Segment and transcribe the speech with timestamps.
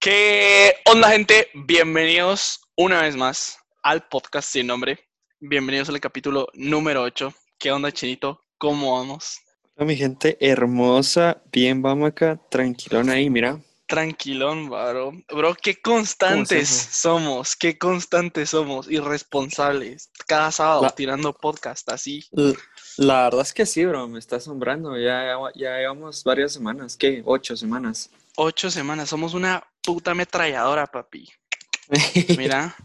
[0.00, 1.48] ¿Qué onda, gente?
[1.54, 4.98] Bienvenidos una vez más al podcast sin nombre.
[5.40, 7.34] Bienvenidos al capítulo número 8.
[7.58, 8.40] ¿Qué onda, Chinito?
[8.58, 9.40] ¿Cómo vamos?
[9.74, 13.60] Hola, mi gente hermosa, bien, vamos acá, tranquilón ahí, mira.
[13.86, 15.12] Tranquilón, bro.
[15.34, 20.10] Bro, qué constantes somos, qué constantes somos, irresponsables.
[20.26, 22.24] Cada sábado La- tirando podcast así.
[22.98, 27.22] La verdad es que sí, bro, me está asombrando, ya, ya llevamos varias semanas, ¿qué?
[27.24, 28.10] Ocho semanas.
[28.36, 31.26] Ocho semanas, somos una puta ametralladora, papi.
[32.36, 32.76] Mira,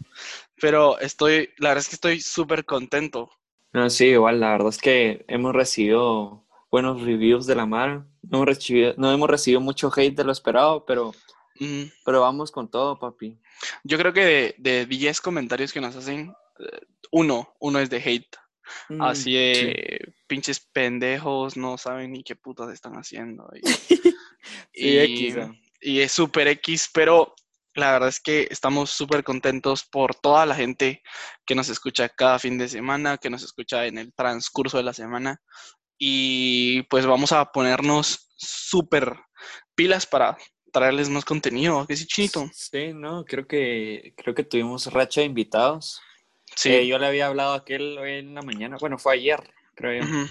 [0.58, 3.30] pero estoy, la verdad es que estoy súper contento.
[3.74, 8.38] No, sí, igual, la verdad es que hemos recibido buenos reviews de la Mara, no
[8.38, 11.12] hemos recibido, no hemos recibido mucho hate de lo esperado, pero,
[11.60, 13.38] Mm, pero vamos con todo, papi.
[13.84, 16.80] Yo creo que de, de 10 comentarios que nos hacen, eh,
[17.12, 18.36] uno, uno es de hate.
[18.88, 19.32] Mm, Así sí.
[19.34, 23.48] de pinches pendejos, no saben ni qué putas están haciendo.
[23.54, 23.60] Y,
[24.72, 25.52] Sí, y- ah.
[25.84, 27.34] Y es súper X, pero
[27.74, 31.02] la verdad es que estamos súper contentos por toda la gente
[31.44, 34.94] que nos escucha cada fin de semana, que nos escucha en el transcurso de la
[34.94, 35.40] semana.
[35.98, 39.14] Y pues vamos a ponernos súper
[39.74, 40.38] pilas para
[40.72, 41.86] traerles más contenido.
[41.86, 42.48] ¿Qué sí, Chinito?
[42.52, 46.00] Sí, no, creo que, creo que tuvimos racha de invitados.
[46.56, 46.70] Sí.
[46.70, 49.40] Eh, yo le había hablado a aquel hoy en la mañana, bueno, fue ayer,
[49.74, 50.08] creo yo.
[50.08, 50.30] Ujú.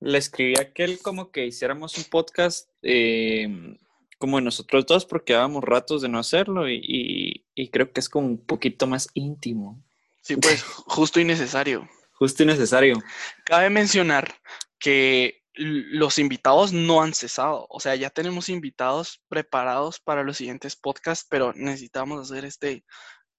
[0.00, 3.78] Le escribí a aquel como que hiciéramos un podcast eh,
[4.18, 8.08] como nosotros dos, porque dábamos ratos de no hacerlo y, y- y creo que es
[8.08, 9.82] como un poquito más íntimo,
[10.22, 11.88] Sí, pues justo y necesario.
[12.12, 12.98] justo y necesario.
[13.44, 14.34] Cabe mencionar
[14.78, 20.76] que los invitados no han cesado, o sea, ya tenemos invitados preparados para los siguientes
[20.76, 22.84] podcasts, pero necesitamos hacer este,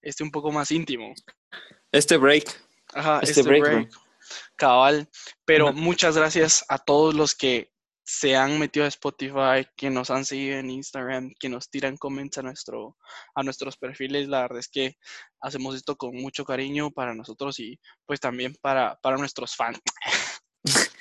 [0.02, 1.14] este un poco más íntimo.
[1.92, 2.44] Este break,
[2.92, 3.88] Ajá, Este break, bro.
[4.56, 5.08] Cabal,
[5.44, 7.69] pero muchas gracias a todos los que
[8.12, 12.38] se han metido a Spotify, que nos han seguido en Instagram, que nos tiran comments
[12.38, 12.96] a, nuestro,
[13.36, 14.26] a nuestros perfiles.
[14.26, 14.96] La verdad es que
[15.40, 19.78] hacemos esto con mucho cariño para nosotros y pues también para, para nuestros fans.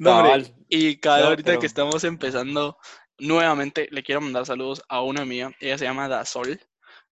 [0.00, 2.76] No, hombre, y cada No, ahorita pero- que estamos empezando,
[3.18, 5.52] nuevamente le quiero mandar saludos a una amiga.
[5.60, 6.60] Ella se llama Dasol.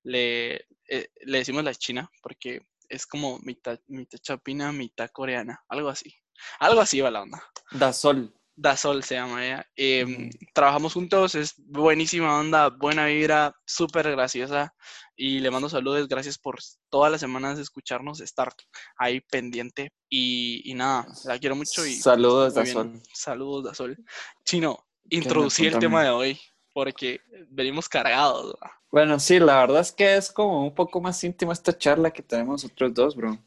[0.04, 0.54] Le,
[0.88, 5.62] eh, le decimos la china porque es como mitad, mitad chapina, mitad coreana.
[5.68, 6.14] Algo así.
[6.58, 7.42] Algo así va la onda.
[7.72, 8.32] Da sol.
[8.56, 9.66] Dasol se llama ella.
[9.76, 10.30] Eh, Ujú.
[10.54, 14.74] Trabajamos juntos, es buenísima onda, buena vibra, súper graciosa.
[15.14, 16.58] Y le mando saludos, gracias por
[16.90, 18.52] todas las semanas de escucharnos, estar
[18.96, 19.92] ahí pendiente.
[20.08, 22.74] Y, y nada, la quiero mucho y Saludos, muy Da bien.
[22.74, 23.02] sol.
[23.14, 23.96] Saludos, Dasol.
[24.44, 26.40] Chino, introducí el tema de hoy
[26.72, 28.54] porque venimos cargados.
[28.62, 28.72] ¿va?
[28.90, 32.22] Bueno, sí, la verdad es que es como un poco más íntima esta charla que
[32.22, 33.38] tenemos nosotros dos, bro.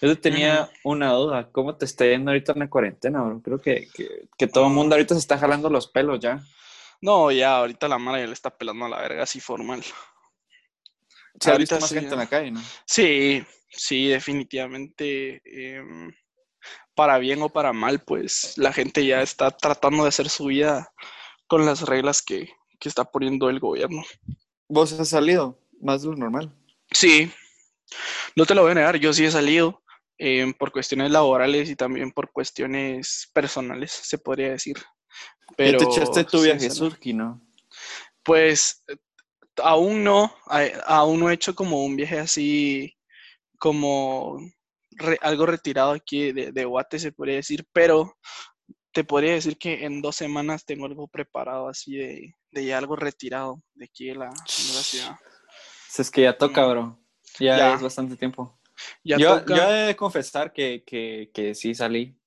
[0.00, 3.40] Yo te tenía una duda, ¿cómo te está yendo ahorita en la cuarentena, bro?
[3.42, 6.40] Creo que, que, que todo el mundo ahorita se está jalando los pelos ya.
[7.00, 9.82] No, ya, ahorita la Mara ya le está pelando a la verga así formal.
[9.82, 12.62] Sí, Ahorita ahorita más sí, gente en la calle, ¿no?
[12.86, 15.42] Sí, sí, definitivamente.
[15.44, 16.12] em,
[16.94, 20.92] para bien o para mal, pues la gente ya está tratando de hacer su vida
[21.46, 24.02] con las reglas que, que está poniendo el gobierno.
[24.68, 26.52] ¿Vos has salido más de lo normal?
[26.90, 27.30] Sí,
[28.36, 29.82] no te lo voy a negar, yo sí he salido
[30.18, 34.76] em, por cuestiones laborales y también por cuestiones personales, se podría decir.
[35.56, 37.40] Pero ¿Y te echaste tu viaje surki, no?
[38.22, 38.84] Pues
[39.62, 42.94] aún no, a- aún no he hecho como un viaje así,
[43.58, 44.38] como
[44.90, 48.16] re- algo retirado aquí de, de Guate, se podría decir, pero
[48.92, 51.96] te podría decir que en dos semanas tengo algo preparado así
[52.50, 55.16] de, algo retirado de aquí de la, de la ciudad.
[55.98, 56.70] Es que ya toca, Mm.
[56.70, 57.05] bro.
[57.38, 57.74] Ya, Ya.
[57.74, 58.58] es bastante tiempo.
[59.04, 59.56] Ya yo, toca.
[59.56, 62.18] yo he de confesar que, que, que sí salí.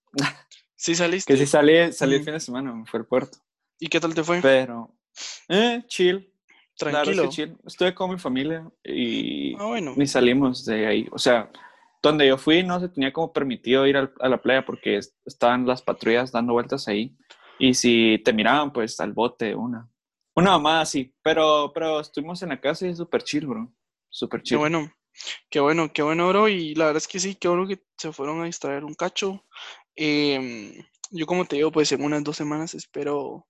[0.75, 1.31] ¿Sí saliste?
[1.33, 3.37] Que sí salí, salí el fin de semana, me fue al puerto.
[3.79, 4.41] ¿Y qué tal te fue?
[4.41, 4.95] Pero,
[5.47, 6.33] eh, chill.
[6.47, 7.23] Es Tranquilo.
[7.23, 7.57] que chill.
[7.65, 9.93] Estuve con mi familia y Ah, bueno.
[9.97, 11.07] ni salimos de ahí.
[11.11, 11.51] O sea,
[12.01, 15.13] donde yo fui no se tenía como permitido ir al- a la playa porque es-
[15.25, 17.17] estaban las patrullas dando vueltas ahí.
[17.59, 19.89] Y si te miraban, pues al bote una.
[20.35, 21.13] Una mamá así.
[21.21, 23.69] Pero, pero estuvimos en la casa y es súper chill, bro.
[24.09, 24.57] Súper Qué chill.
[24.59, 24.89] bueno,
[25.49, 26.47] qué bueno, qué bueno, bro.
[26.47, 29.45] Y la verdad es que sí, qué bueno que se fueron a distraer un cacho.
[29.95, 30.73] Em,
[31.11, 33.47] yo como te digo, pues en unas dos semanas espero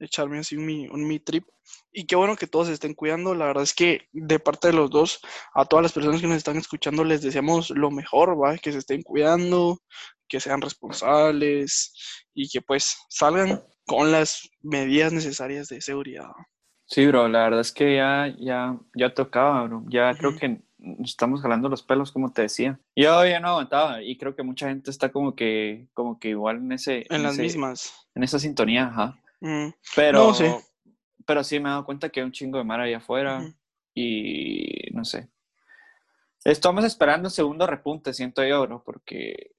[0.00, 1.44] echarme así un mi, un mi trip.
[1.92, 3.34] Y qué bueno que todos se estén cuidando.
[3.34, 5.20] La verdad es que de parte de los dos,
[5.54, 8.56] a todas las personas que nos están escuchando, les deseamos lo mejor, ¿va?
[8.56, 9.80] Que se estén cuidando,
[10.28, 11.92] que sean responsables
[12.34, 16.28] y que pues salgan con las medidas necesarias de seguridad.
[16.86, 19.84] Sí, bro, la verdad es que ya, ya, ya tocaba, bro.
[19.88, 20.62] Ya creo que
[21.04, 22.78] estamos jalando los pelos, como te decía.
[22.96, 26.56] Yo ya no aguantaba y creo que mucha gente está como que, como que igual
[26.58, 28.08] en ese, En las ese- mismas.
[28.14, 29.18] en esa sintonía, ajá.
[29.40, 30.44] Mm, Pero, No, sí.
[31.26, 33.42] pero sí me he dado cuenta que hay un chingo de mar allá afuera
[33.94, 35.28] y no sé.
[36.44, 39.52] Estamos esperando segundo repunte, siento yo, bro, porque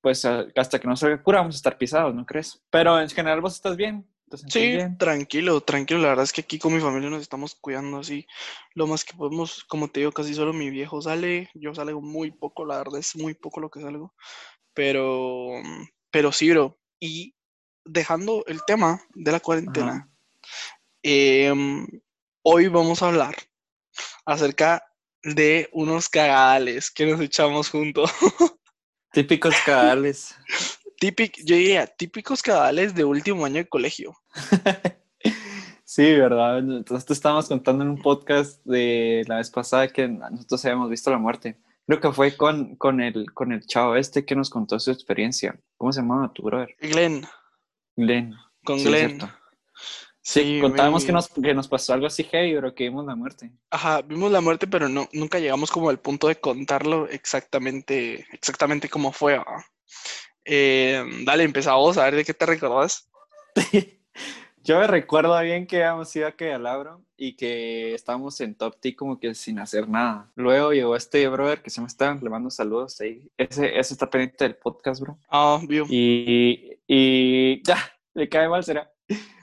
[0.00, 2.60] pues hasta que no salga cura vamos a estar pisados, ¿no crees?
[2.70, 4.06] Pero en general vos estás bien.
[4.30, 6.00] ¿Te sentís Sí, tranquilo, tranquilo.
[6.00, 8.26] La verdad es que aquí con mi familia nos estamos cuidando así
[8.74, 9.64] lo más que podemos.
[9.64, 11.50] Como te digo, casi solo mi viejo sale.
[11.54, 14.14] Yo salgo muy poco, la verdad es muy poco lo que salgo.
[14.72, 15.50] Pero,
[16.12, 16.78] pero sí, bro.
[17.00, 17.34] Y
[17.84, 20.08] dejando el tema de la cuarentena,
[21.02, 21.86] em,
[22.42, 23.34] hoy vamos a hablar
[24.24, 24.84] acerca
[25.24, 28.10] de unos cagadales que nos echamos juntos.
[29.12, 30.36] Típicos cadales.
[31.00, 34.14] Típic, yo diría, típicos cagadales de último año de colegio.
[35.82, 36.60] Sí, ¿verdad?
[36.60, 41.10] Entonces te estábamos contando en un podcast de la vez pasada que nosotros habíamos visto
[41.10, 41.56] la muerte.
[41.84, 45.58] Creo que fue con, con, el, con el chavo este que nos contó su experiencia.
[45.76, 46.76] ¿Cómo se llamaba tu brother?
[46.78, 47.26] Glenn,
[47.96, 48.36] Glenn.
[48.64, 49.20] con Sí, Glenn.
[50.22, 53.16] Sí, Sí, contábamos que nos, que nos pasó algo así heavy, pero que vimos la
[53.16, 53.50] muerte.
[53.70, 58.88] Ajá, vimos la muerte, pero no, nunca llegamos como al punto de contarlo exactamente, exactamente
[58.88, 59.42] cómo fue.
[60.44, 63.08] Eh, dale, empezamos a ver de qué te recordás.
[64.62, 68.94] Yo me recuerdo bien que habíamos ido a Quedalabro y que estábamos en Top T
[68.94, 70.30] como que sin hacer nada.
[70.34, 73.30] Luego llegó este brother que se me está, le mando saludos ahí.
[73.38, 75.18] Ese, ese está pendiente del podcast, bro.
[75.30, 75.86] Ah, vio.
[75.88, 77.78] Y, y ya,
[78.12, 78.92] le cae mal, será.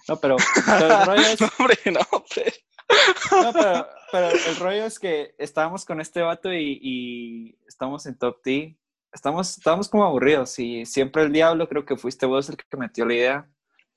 [0.07, 2.53] No, pero, pero el rollo es, No, hombre, no, hombre.
[3.31, 8.17] no, pero, pero el rollo es que estábamos con este vato y, y estamos en
[8.17, 8.77] Top T.
[9.11, 13.05] Estamos, estábamos como aburridos y siempre el diablo, creo que fuiste vos el que metió
[13.05, 13.49] la idea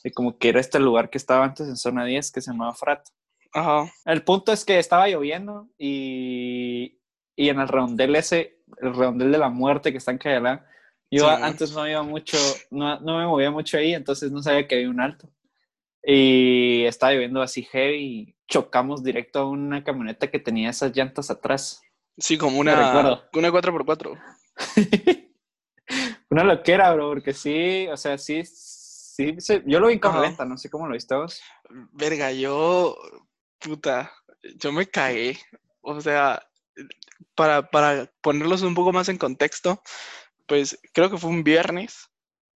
[0.03, 2.75] de como que era este lugar que estaba antes en zona 10 que se llamaba
[2.75, 3.07] Frat.
[3.53, 6.99] Ajá, El punto es que estaba lloviendo y,
[7.37, 10.65] y en el redondel ese, el redondel de la muerte que está en Cayalá,
[11.11, 11.43] yo Sí.
[11.43, 12.39] antes no iba mucho,
[12.71, 15.29] no, no me movía mucho ahí, entonces no sabía que había un alto.
[16.05, 21.31] Y estaba lloviendo así heavy y chocamos directo a una camioneta que tenía esas llantas
[21.31, 21.83] atrás.
[22.17, 24.19] sí, como una, una 4x4.
[26.31, 29.37] una loquera, bro, porque sí, o sea, sí, sí,
[29.67, 31.41] yo lo vi cámara lenta, no sé cómo lo viste vos.
[31.93, 32.97] Verga, yo,
[33.59, 34.13] puta,
[34.57, 35.39] yo me cagué.
[35.83, 36.43] O sea,
[37.35, 39.83] para, para ponerlos un poco más en contexto,
[40.47, 42.11] pues creo que fue un viernes,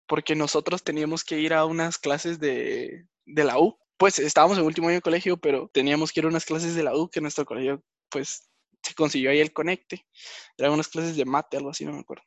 [0.07, 3.79] porque nosotros teníamos que ir a unas clases de, de la U.
[3.97, 6.83] Pues estábamos en último año de colegio, pero teníamos que ir a unas clases de
[6.83, 8.49] la U que nuestro colegio, pues,
[8.85, 10.07] se consiguió ahí el conecte.
[10.57, 12.23] Eran unas clases de mate, algo así, no me acuerdo.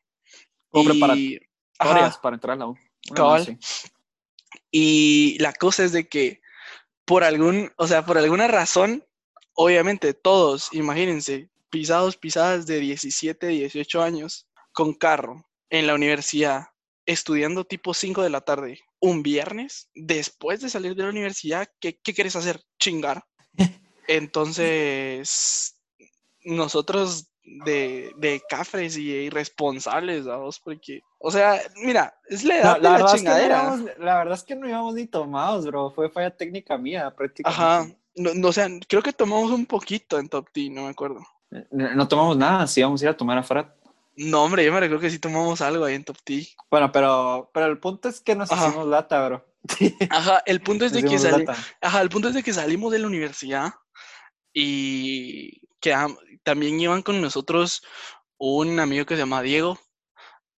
[0.69, 1.39] Como Y-
[1.77, 2.77] preparatorias para entrar a la U.
[3.15, 3.57] Cabal.
[4.71, 6.41] Y la cosa es de que
[7.05, 9.05] por algún, o sea, por alguna razón,
[9.53, 16.65] obviamente todos, imagínense, pisados, pisadas de 17, 18 años, con carro, en la universidad,
[17.05, 21.97] estudiando tipo 5 de la tarde, un viernes, después de salir de la universidad, ¿qué,
[22.03, 22.61] qué quieres hacer?
[22.79, 23.23] Chingar.
[24.07, 25.76] Entonces,
[26.47, 32.81] nosotros de, de cafres y irresponsables, vamos, porque, o sea, mira, es la edad No,
[32.81, 33.63] de la, la, verdad es que no chingadera.
[33.63, 35.91] íbamos, la verdad es que no íbamos ni tomados, bro.
[35.91, 37.63] Fue falla técnica mía, prácticamente.
[37.63, 37.87] Ajá.
[38.15, 41.19] No, no, o sea, creo que tomamos un poquito en Top T, no me acuerdo.
[41.71, 43.73] No, no tomamos nada, sí íbamos a ir a tomar a Frat.
[44.15, 46.47] No, hombre, yo me recuerdo que sí tomamos algo ahí en Top T.
[46.71, 48.67] Bueno, pero, pero el punto es que nos Ajá.
[48.69, 49.45] hicimos lata, bro.
[50.09, 51.45] Ajá, el punto es Nos de que sali-.
[51.81, 53.73] Ajá, el punto es de que salimos de la universidad
[54.53, 57.81] y que am- también iban con nosotros
[58.37, 59.79] un amigo que se llama Diego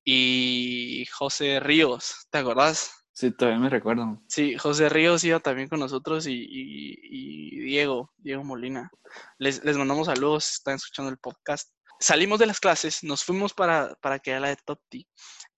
[0.04, 2.92] y José Ríos, ¿te acordás?
[3.12, 4.22] Sí, todavía me recuerdo.
[4.28, 8.90] Sí, José Ríos iba también con nosotros y, y- y Diego, Diego Molina.
[9.38, 11.70] Les, les mandamos saludos, están escuchando el podcast.
[12.00, 15.06] Salimos de las clases, nos fuimos para, para que era la de Top T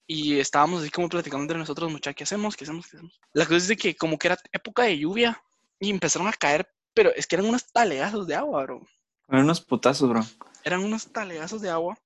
[0.08, 2.56] y estábamos así como platicando entre nosotros, muchachos, ¿qué hacemos?
[2.58, 2.88] ¿Qué hacemos?
[2.90, 3.20] ¿Qué hacemos?
[3.34, 5.42] La cosa es de que como que era época de lluvia
[5.80, 8.82] y empezaron a caer, pero es que eran unos talegazos de agua, bro.
[9.32, 10.26] Fueron unos putazos, bro.
[10.66, 11.98] Eran unos talegazos de agua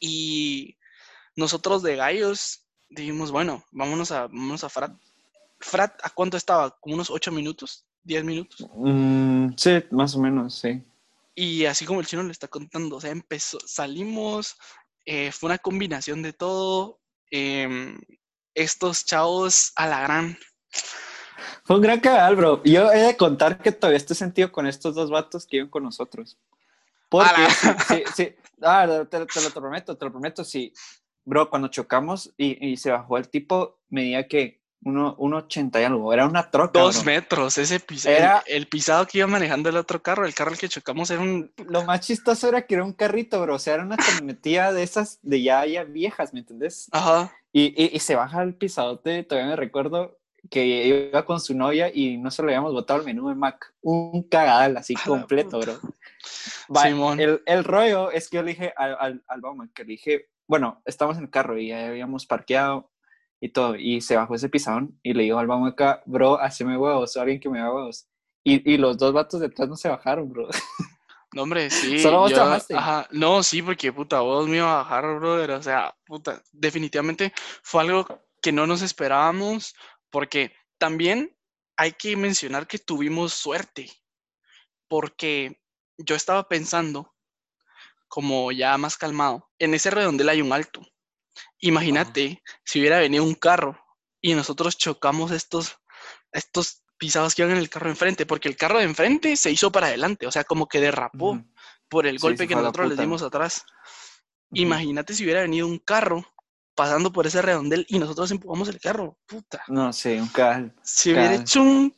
[0.00, 0.78] y
[1.36, 4.98] nosotros de gallos dijimos, bueno, vámonos a, vámonos a Frat.
[5.60, 6.70] Frat, ¿a cuánto estaba?
[6.80, 7.84] ¿Como unos 8 minutos?
[8.06, 8.66] ¿10 minutos?
[8.74, 10.82] Mm, sí, más o menos, sí.
[11.34, 14.56] Y así como el chino le está contando, o sea, empezó, salimos,
[15.04, 17.02] eh, fue una combinación de todo.
[17.30, 18.00] em,
[18.54, 20.38] estos chavos a la gran.
[21.64, 22.62] Fue un gran cagal, bro.
[22.64, 25.82] Yo he de contar que todavía estoy sentido con estos dos vatos que iban con
[25.82, 26.36] nosotros.
[27.08, 27.46] Porque,
[27.88, 28.34] sí, sí.
[28.62, 30.72] Ah, te, te lo prometo, te lo prometo, sí.
[31.24, 35.84] Bro, cuando chocamos y, y se bajó el tipo, medía que uno, uno 80 y
[35.84, 36.12] algo.
[36.12, 37.04] Era una troca, Dos bro.
[37.06, 38.14] metros, ese pisado.
[38.16, 41.10] Era- El, el pisado que iba manejando el otro carro, el carro al que chocamos
[41.10, 41.50] era un.
[41.68, 43.54] Lo más chistoso era que era un carrito, bro.
[43.54, 46.88] O sea, era una camionetilla de esas de ya, ya viejas, ¿me entendés?
[46.92, 47.32] Ajá.
[47.52, 50.18] Y, y, y se baja el pisadote, todavía me recuerdo
[50.50, 53.74] que iba con su novia y no se le habíamos botado el menú de Mac.
[53.82, 55.78] Un cagadal así completo, bro.
[56.74, 59.90] Va, el, el, rollo es que yo le dije al, al, al Bauman, que le
[59.90, 62.90] dije, bueno, estamos en el carro y ya habíamos parqueado
[63.40, 66.78] y todo, y se bajó ese pisadón y le dijo al Bauman acá, bro, haceme
[66.78, 68.08] huevos, o alguien que me haga huevos.
[68.42, 70.48] Y, y los dos vatos detrás no se bajaron, bro.
[71.34, 71.98] No, hombre, sí.
[71.98, 72.76] Solo vos yo- trabajaste.
[72.76, 75.50] Ajá, no, sí, porque puta, vos me iba a bajar, brother.
[75.50, 77.32] O sea, puta, definitivamente
[77.62, 78.06] fue algo
[78.40, 79.74] que no nos esperábamos,
[80.14, 81.36] porque también
[81.76, 83.90] hay que mencionar que tuvimos suerte,
[84.86, 85.60] porque
[85.98, 87.16] yo estaba pensando,
[88.06, 90.82] como ya más calmado, en ese redondel hay un alto.
[91.58, 93.76] Imagínate si hubiera venido un carro
[94.20, 95.80] y nosotros chocamos estos,
[96.30, 99.50] estos pisados que iban en el carro de enfrente, porque el carro de enfrente se
[99.50, 101.42] hizo para adelante, o sea, como que derrapó
[101.88, 103.66] por el golpe que nosotros les dimos atrás.
[104.52, 104.62] Ujú.
[104.62, 106.24] Imagínate si hubiera venido un carro
[106.74, 109.18] pasando por ese redondel y nosotros empujamos el carro.
[109.26, 109.62] Puta.
[109.68, 110.74] No sé, un cagadal.
[110.82, 111.94] Se hubiera hecho un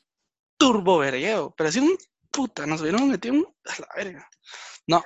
[0.58, 1.96] turbo vergueo, pero así un
[2.30, 4.28] puta, nos hubiéramos metido un, a la verga.
[4.86, 5.02] No.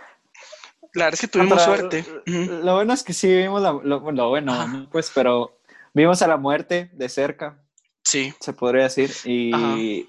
[0.94, 2.04] La verdad es que tuvimos suerte.
[2.26, 5.60] Lo bueno es que sí vimos la- lo, lo bueno, pues, pero
[5.94, 7.62] vimos a la muerte de cerca,
[8.02, 8.34] Sí.
[8.40, 10.06] se podría decir, y.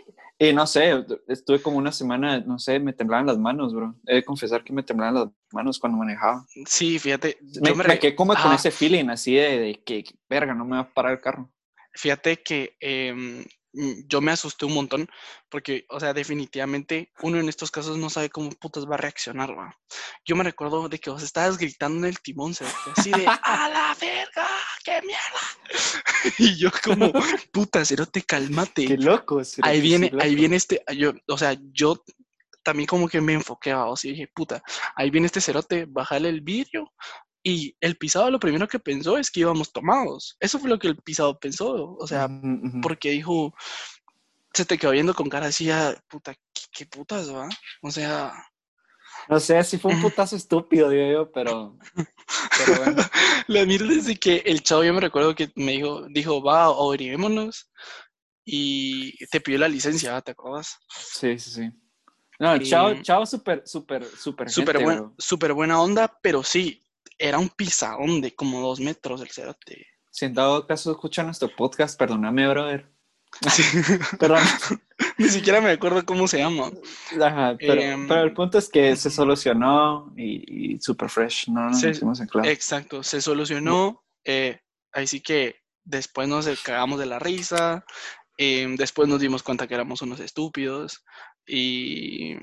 [0.50, 3.94] y no sé, estuve como una semana, no sé, me temblaban las manos, bro.
[4.08, 6.48] He de confesar que me temblaban las manos cuando manejaba.
[6.66, 7.38] Sí, fíjate.
[7.62, 10.56] Me, yo me me re- quedé como con ese feeling así de, de que, verga,
[10.56, 11.52] no me va a parar el carro.
[11.94, 15.08] Fíjate que em, mm, yo me asusté un montón
[15.48, 19.52] porque, o sea, definitivamente uno en estos casos no sabe cómo putas va a reaccionar,
[19.56, 19.78] va.
[20.26, 22.54] Yo me recuerdo de que vos estabas gritando en el timón,
[22.96, 24.48] así de ¡A la verga!
[24.84, 25.22] ¡Qué mierda!
[26.38, 27.12] Y yo como,
[27.52, 28.86] puta, cerote, cálmate.
[28.86, 29.44] Qué loco.
[29.44, 30.24] cerote, Ahí viene, loco.
[30.24, 32.04] ahí viene este, yo, o sea, yo
[32.64, 34.62] también como que me enfoqué a vos y dije, puta,
[34.96, 36.92] ahí viene este cerote, bájale el vidrio.
[37.44, 40.38] Y el pisado lo primero que pensó es que íbamos tomados.
[40.40, 41.96] Eso fue lo que el pisado pensó.
[41.96, 42.30] O sea,
[42.84, 43.56] porque dijo,
[44.54, 47.50] se te quedó viendo con cara así, ah, puta, ¿qué, qué putas, va?
[47.82, 48.32] O sea,
[49.30, 51.78] No sé, sí fue un putazo estúpido, digo yo, pero,
[52.58, 53.04] pero bueno.
[53.48, 56.66] la mierda es de que el chavo, yo me recuerdo que me dijo, dijo, va,
[56.66, 57.70] averiguémonos.
[58.44, 60.20] Y te pidió la licencia.
[60.22, 60.80] ¿te acuerdas?
[60.90, 61.70] Sí, sí, sí.
[62.40, 66.84] No, chao, Eh, chao, súper, súper, súper Súper buen- buena onda, pero sí,
[67.20, 69.86] era un pisadón de como dos metros el cerote.
[70.10, 72.92] Si en dado caso escucha nuestro podcast, perdóname, brother.
[74.20, 74.44] Perdón.
[75.18, 76.72] Ni siquiera me acuerdo cómo se llama.
[77.22, 81.74] Ajá, pero, Em, pero el punto es que se solucionó y, y super fresh, no
[81.74, 82.48] Se- en claro.
[82.50, 84.04] Exacto, se solucionó.
[84.24, 84.60] eh,
[84.94, 87.84] ahí sí que después nos cagamos de la risa.
[88.38, 91.04] em, después nos dimos cuenta que éramos unos estúpidos.
[91.48, 92.36] Y,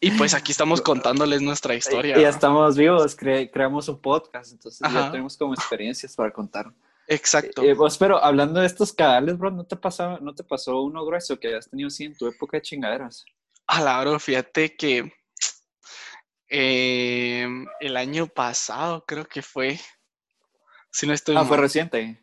[0.00, 2.16] y pues aquí estamos contándoles nuestra historia.
[2.18, 6.72] y ya estamos vivos, cre- creamos un podcast, entonces ya tenemos como experiencias para contar.
[7.08, 7.62] Exacto.
[7.62, 11.04] Eh, vos, pero hablando de estos cadales, bro, ¿no te, pasaba, ¿no te pasó uno
[11.04, 13.24] grueso que hayas tenido así en tu época de chingaderas?
[13.66, 15.12] A la hora, fíjate que
[16.48, 19.78] em, el año pasado creo que fue.
[20.90, 22.18] Si no estoy Ah, fue reciente.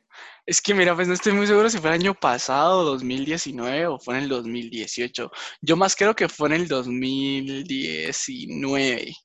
[0.45, 3.99] Es que mira, pues no estoy muy seguro si fue el año pasado, 2019 o
[3.99, 5.31] fue en el 2018.
[5.61, 9.15] Yo más creo que fue en el 2019.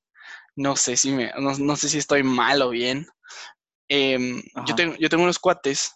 [0.56, 3.06] No sé si me, no, no sé si estoy mal o bien.
[3.97, 5.93] Em, yo tengo, yo tengo unos cuates.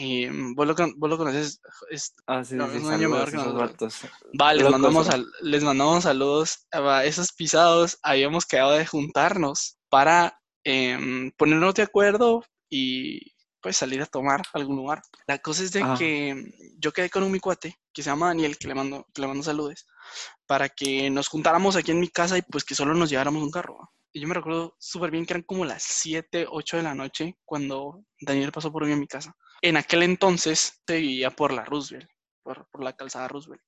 [0.00, 1.60] em, vos, lo, con- vos lo conoces.
[1.90, 3.92] es- Ah, sí, No, sí, es un año menor que nosotros.
[4.40, 5.08] Va, les mandamos,
[5.42, 5.62] les
[6.04, 6.66] saludos.
[6.70, 14.00] a esos pisados habíamos quedado de juntarnos para em, ponernos de acuerdo y pues salir
[14.02, 15.02] a tomar a algún lugar.
[15.26, 18.56] La cosa es de que yo quedé con un mi cuate que se llama Daniel,
[18.58, 19.86] que le mando, que le mando saludos,
[20.46, 23.50] para que nos juntáramos aquí en mi casa y pues que solo nos lleváramos un
[23.50, 23.90] carro.
[24.12, 27.36] Y yo me recuerdo súper bien que eran como las 7, 8 de la noche
[27.44, 29.34] cuando Daniel pasó por mí en mi casa.
[29.60, 32.08] En aquel entonces se vivía por la Roosevelt,
[32.42, 33.62] por, por la calzada Roosevelt.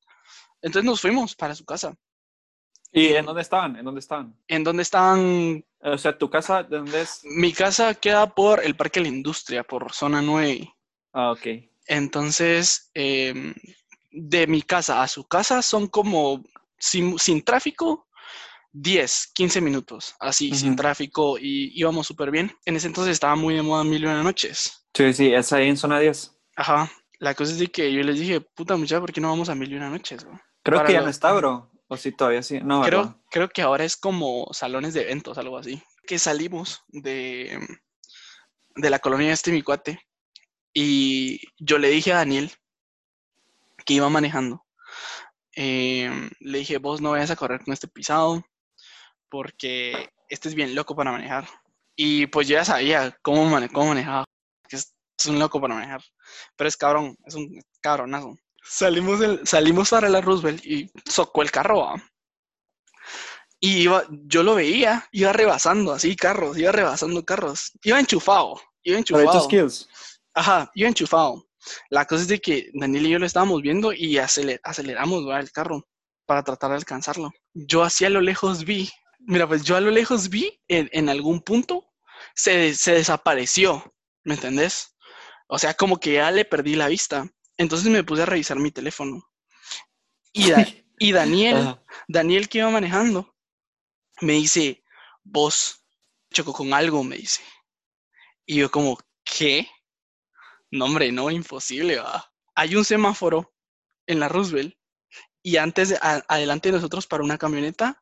[0.63, 1.95] Entonces nos fuimos para su casa.
[2.93, 3.77] ¿Y en dónde estaban?
[3.77, 4.37] ¿En dónde estaban?
[4.49, 7.21] En donde estaban, O sea, ¿tu casa de dónde es?
[7.25, 10.73] mi casa queda por el Parque de la Industria, por zona 9.
[11.13, 11.47] Ah, ok.
[11.87, 13.55] Entonces, em,
[14.11, 16.43] de mi casa a su casa son como,
[16.79, 18.09] sin, sin tráfico,
[18.73, 22.53] 10, 15 minutos, así, sin tráfico, y íbamos súper bien.
[22.65, 24.87] En ese entonces estaba muy de moda Mil y una noches.
[24.95, 26.37] Sí, sí, es ahí en zona 10.
[26.57, 26.91] Ajá.
[27.19, 29.55] La cosa es de que yo les dije, puta muchacha, ¿por qué no vamos a
[29.55, 30.25] Mil y una noches?
[30.25, 31.71] bro?" Creo Para que ya lo- no está, bro.
[31.89, 32.61] O sí, todavía sí.
[32.63, 33.01] No, ¿verdad?
[33.03, 35.83] Creo, creo que ahora es como salones de eventos, algo así.
[36.07, 37.59] Que salimos de,
[38.77, 40.01] de la colonia este mi cuate
[40.73, 42.53] y yo le dije a Daniel
[43.85, 44.65] que iba manejando.
[45.53, 48.45] em, le dije, vos no vayas a correr con este pisado
[49.31, 51.49] porque este es bien loco para manejar.
[51.97, 54.25] Y pues yo ya sabía cómo, mane- cómo manejaba.
[54.69, 56.01] Que es es un loco para manejar.
[56.57, 58.37] Pero es cabrón, es un cabronazo.
[58.63, 61.81] Salimos, del, salimos para la Roosevelt y socó el carro.
[61.81, 62.03] ¿va?
[63.61, 67.73] Y iba, yo lo veía, iba rebasando así carros, iba rebasando carros.
[67.83, 69.45] Iba enchufado, iba enchufado.
[69.45, 69.89] skills.
[70.33, 71.47] Ajá, iba enchufado.
[71.91, 75.39] La cosa es de que Daniel y yo lo estábamos viendo y aceler, aceleramos ¿va?
[75.41, 75.87] el carro
[76.25, 77.31] para tratar de alcanzarlo.
[77.53, 78.89] Yo así a lo lejos vi,
[79.21, 81.87] mira, pues yo a lo lejos vi en, en algún punto
[82.35, 84.97] se, se desapareció, ¿me entendés?
[85.49, 87.29] O sea, como que ya le perdí la vista.
[87.59, 89.23] Entonces me puse a revisar mi teléfono.
[90.33, 91.83] Y, Da- y Daniel, Ajá.
[92.09, 93.37] Daniel que iba manejando,
[94.23, 94.85] me dice,
[95.25, 95.85] vos
[96.33, 97.43] chocó con algo, me dice.
[98.47, 99.67] Y yo como, ¿qué?
[100.71, 102.01] No, hombre, no, imposible.
[102.55, 103.53] Hay un semáforo
[104.07, 104.75] en la Roosevelt
[105.43, 108.01] y antes, a- adelante de nosotros para una camioneta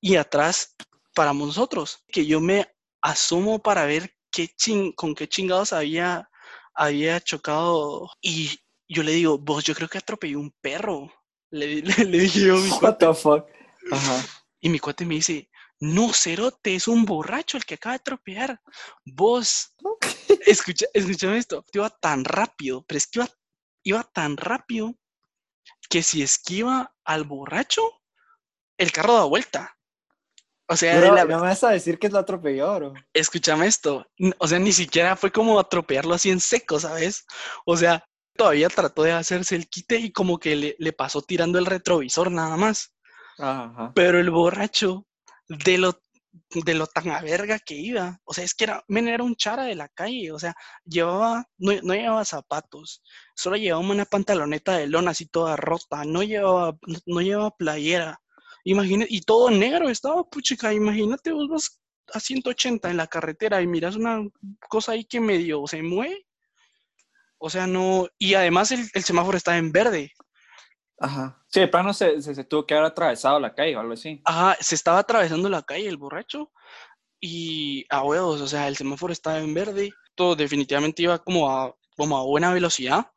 [0.00, 0.74] y atrás
[1.14, 2.04] para nosotros.
[2.08, 2.66] Que yo me
[3.02, 6.28] asomo para ver qué ching, con qué chingados había,
[6.74, 11.12] había chocado y yo le digo, vos, yo creo que atropellé un perro.
[11.50, 13.06] Le, le, le dije yo a mi What cuate.
[13.06, 13.46] the fuck.
[13.90, 14.24] Ajá.
[14.60, 15.48] Y mi cuate me dice,
[15.78, 18.60] no, Cerote, es un borracho el que acaba de atropellar.
[19.04, 19.74] Vos,
[20.46, 23.28] escucha, escúchame esto, iba tan rápido, pero es que iba,
[23.82, 24.94] iba tan rápido
[25.88, 27.82] que si esquiva al borracho,
[28.78, 29.75] el carro da vuelta.
[30.68, 32.94] O sea, Bro, la- no me vas a decir que lo atropelló, bro.
[33.12, 34.06] escúchame esto,
[34.38, 37.24] o sea, ni siquiera fue como atropellarlo así en seco, ¿sabes?
[37.64, 38.04] O sea,
[38.36, 42.30] todavía trató de hacerse el quite y como que le, le pasó tirando el retrovisor
[42.32, 42.94] nada más.
[43.38, 43.92] Ajá.
[43.94, 45.06] Pero el borracho,
[45.48, 46.00] de lo,
[46.64, 49.36] de lo tan a verga que iba, o sea, es que era, men, era un
[49.36, 50.54] chara de la calle, o sea,
[50.84, 53.02] llevaba, no, no llevaba zapatos,
[53.36, 58.20] solo llevaba una pantaloneta de lona así toda rota, no llevaba, no, no llevaba playera,
[58.70, 61.80] imagínate, y todo negro estaba, puchica, imagínate vos vas
[62.12, 64.22] a 180 en la carretera y miras una
[64.68, 66.26] cosa ahí que medio se mueve,
[67.38, 70.12] o sea, no, y además el, el semáforo estaba en verde,
[70.98, 71.42] Ajá.
[71.48, 74.20] Sí, de plano se, se, se tuvo que haber atravesado la calle o algo así.
[74.24, 76.50] Ajá, se estaba atravesando la calle el borracho
[77.20, 81.74] y a huevos, o sea, el semáforo estaba en verde, todo definitivamente iba como a,
[81.96, 83.10] como a buena velocidad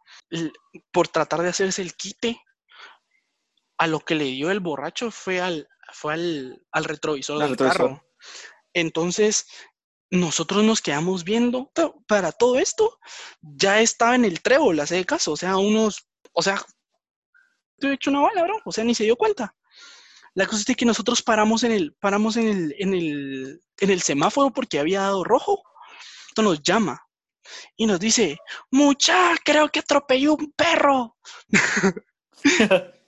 [0.92, 2.42] por tratar de hacerse el quite.
[3.80, 7.78] A lo que le dio el borracho fue al, fue al, al retrovisor del retrovisor.
[7.78, 8.06] carro.
[8.74, 9.48] Entonces,
[10.12, 11.72] nosotros nos quedamos viendo,
[12.08, 13.00] para todo esto,
[13.42, 16.64] ya estaba en el trébol, hace caso, o sea, unos, o sea,
[17.78, 19.56] te he hecho una bala, bro, o sea, ni se dio cuenta.
[20.34, 23.90] La cosa es de que nosotros paramos en el, paramos en el, en el, en
[23.90, 25.64] el semáforo porque había dado rojo.
[26.28, 27.04] Esto nos llama
[27.76, 28.38] y nos dice,
[28.72, 31.18] mucha, creo que atropelló un perro.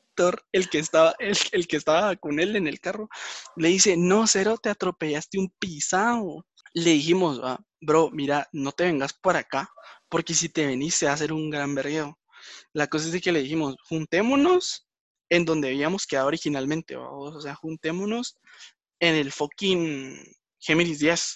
[0.51, 3.09] El que estaba, el, el que estaba con él en el carro,
[3.55, 6.45] le dice, no, cero, te atropellaste un pisado.
[6.73, 9.69] Le dijimos, "Ah, bro, mira, no te vengas por acá,
[10.09, 12.17] porque si te venís se va a hacer un gran vergueo.
[12.73, 14.87] La cosa es de que le dijimos, juntémonos
[15.29, 18.37] en donde habíamos quedado originalmente, vamos, o sea, juntémonos
[18.99, 20.17] en el fucking
[20.59, 21.35] Géminis 10.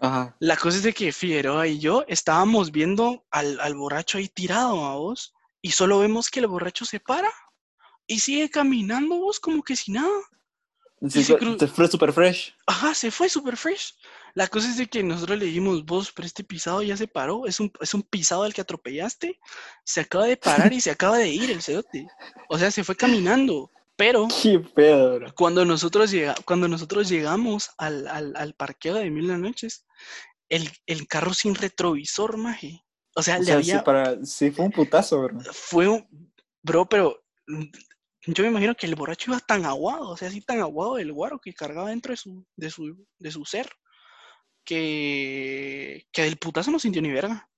[0.00, 0.36] Ajá.
[0.40, 4.84] La cosa es de que Figueroa y yo estábamos viendo al, al borracho ahí tirado
[4.84, 7.30] a vos y solo vemos que el borracho se para
[8.08, 10.10] y sigue caminando vos como que si nada.
[11.08, 12.52] Sí, se cru- fue super fresh.
[12.66, 13.94] Ajá, se fue super fresh.
[14.34, 17.46] La cosa es de que nosotros le dijimos, vos, pero este pisado ya se paró,
[17.46, 19.38] es un, es un pisado al que atropellaste,
[19.84, 22.08] se acaba de parar y se acaba de ir el cerote.
[22.48, 23.70] O sea, se fue caminando.
[23.96, 25.34] Pero Qué pedo, bro.
[25.36, 29.86] cuando nosotros, llega, cuando nosotros llegamos al, al, al parqueo de Mil Noches,
[30.48, 32.84] el, el carro sin retrovisor, maje.
[33.14, 35.38] O sea, O le sea, había, sí, para, sí fue un putazo, bro.
[35.52, 37.24] fue un, bro, pero
[38.26, 41.12] yo me imagino que el borracho iba tan aguado, o sea, así tan aguado del
[41.12, 43.68] guaro que cargaba dentro de su, de su, de su ser,
[44.64, 47.48] que, que del putazo no sintió ni verga.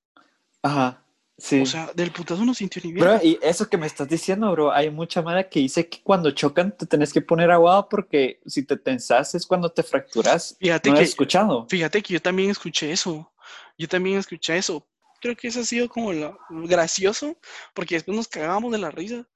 [0.62, 1.04] Ajá.
[1.38, 1.62] Sí.
[1.62, 3.16] O sea, del putazo no sintió ni verga.
[3.16, 6.30] Bro, y eso que me estás diciendo, bro, hay mucha mala que dice que cuando
[6.32, 10.56] chocan te tenés que poner aguado porque si te tensas es cuando te fracturas.
[10.60, 11.66] Fíjate ¿No que- has escuchado?
[11.68, 13.32] Fíjate que yo también escuché eso.
[13.78, 14.86] Yo también escuché eso.
[15.22, 17.36] Creo que eso ha sido como lo gracioso,
[17.74, 19.26] porque después nos cagábamos de la risa,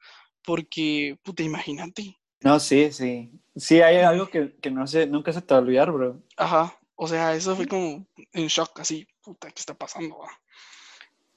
[0.44, 2.16] porque, puta, imagínate.
[2.40, 3.30] No, sí, sí.
[3.56, 6.22] Sí, hay algo que, que no sé, nunca se te va a olvidar, bro.
[6.36, 10.18] Ajá, o sea, eso fue como en shock, así, puta, ¿qué está pasando?
[10.18, 10.28] va?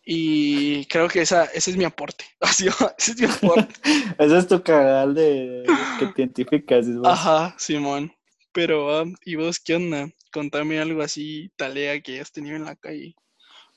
[0.09, 2.23] Y creo que esa, ese es mi aporte.
[2.39, 2.67] Así,
[2.97, 3.75] ese es mi aporte.
[4.17, 5.63] Ese es tu canal de
[5.99, 6.87] que te identificas.
[6.95, 7.05] vos.
[7.05, 8.13] Ajá, Simón.
[8.53, 10.09] Pero, ah, ¿y vos qué onda?
[10.31, 13.15] Contame algo así, talea que hayas tenido en la calle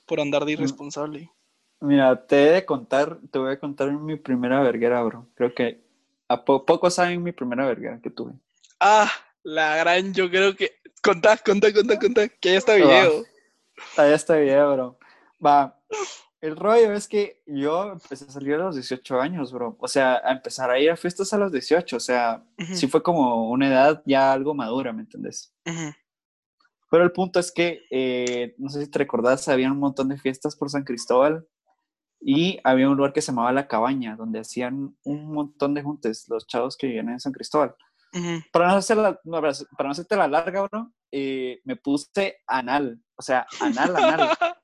[0.05, 1.29] por andar de irresponsable.
[1.81, 5.27] Mira, te he de contar, te voy a contar mi primera verguera, bro.
[5.35, 5.83] Creo que
[6.27, 8.33] a po- pocos saben mi primera verguera que tuve.
[8.79, 9.11] Ah,
[9.43, 10.79] la gran, yo creo que.
[11.03, 12.77] Contá, contá, contá, contá, que hay este Va.
[12.77, 13.25] video.
[13.97, 14.99] Ahí está video, bro.
[15.43, 15.75] Va,
[16.39, 19.75] el rollo es que yo empecé a salir a los 18 años, bro.
[19.79, 21.97] O sea, a empezar a ir a fiestas a los 18.
[21.97, 22.43] O sea,
[22.75, 25.51] sí fue como una edad ya algo madura, ¿me entendés?
[26.91, 30.17] Pero el punto es que, eh, no sé si te recordás, había un montón de
[30.19, 31.47] fiestas por San Cristóbal
[32.21, 36.27] y había un lugar que se llamaba La Cabaña, donde hacían un montón de juntes
[36.29, 37.75] los chavos que vivían en San Cristóbal.
[38.13, 38.41] Ujú.
[38.51, 43.01] Para no, hacerla, no, para para no hacerte la larga, bro, eh, me puse anal,
[43.15, 44.29] o sea, anal, anal.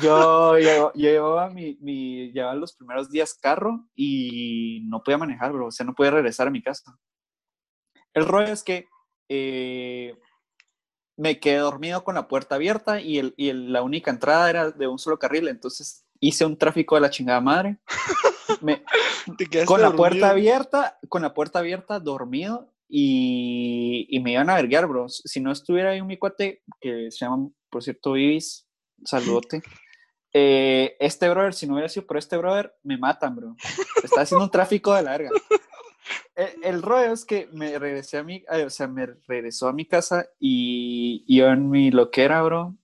[0.00, 5.52] Yo, yo, yo llevaba, mi, mi, llevaba los primeros días carro y no podía manejar,
[5.52, 6.98] bro, o sea, no podía regresar a mi casa.
[8.12, 8.88] El rollo es que
[9.28, 10.16] eh,
[11.16, 14.70] me quedé dormido con la puerta abierta y, el, y el- la única entrada era
[14.72, 17.78] de un solo carril, entonces hice un tráfico de la chingada madre.
[18.60, 18.82] Me-
[19.38, 19.96] Te con la dormido.
[19.96, 25.08] puerta abierta, con la puerta abierta, dormido y, y me iban a verguiar, bro.
[25.08, 28.66] Si no estuviera ahí un mi cuate, que se llama, por cierto, Ibis,
[29.04, 29.62] saludote.
[30.32, 33.56] Eh, este brother, si no hubiera sido por este brother, me matan, bro.
[34.04, 35.28] Está haciendo un tráfico de larga.
[36.36, 39.72] El, el rollo es que me regresé a mi, ay, o sea, me regresó a
[39.72, 42.76] mi casa y, y yo en mi loquera, bro,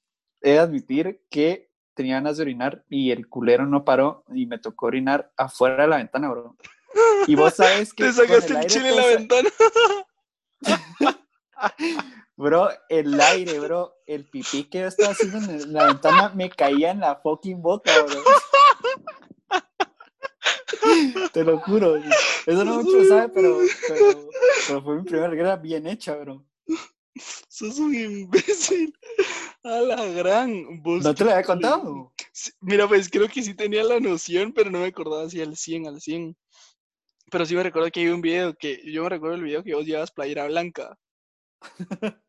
[0.42, 4.59] he de admitir que tenía ganas de orinar y el culero no paró y me
[4.59, 6.57] tocó orinar afuera de la ventana, bro.
[7.27, 9.49] Y vos sabes que Te sacaste el aire chile en la ventana.
[12.39, 16.91] Bro, el aire, bro, el pipí que yo estaba haciendo en la ventana me caía
[16.91, 18.23] en la fucking boca, bro.
[21.33, 21.97] Te lo juro.
[21.97, 24.29] Eso no mucho sabe, pero, pero,
[24.67, 26.45] pero fue mi primera guerra bien hecha, bro.
[27.49, 28.93] Sos un imbécil.
[29.66, 30.81] A la gran.
[30.83, 32.12] Vos ¿No te lo había contado?
[32.61, 35.88] Mira, pues creo que sí tenía la noción, pero no me acordaba si al 100,
[35.88, 36.37] al 100.
[37.33, 39.74] Pero sí me recuerdo que hay un video que, yo me recuerdo el video que
[39.74, 40.96] vos llevas playera blanca.